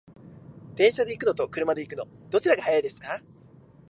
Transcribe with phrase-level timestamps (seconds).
[0.75, 3.21] 電車で行くのと車で行くの、どちらが早いですか？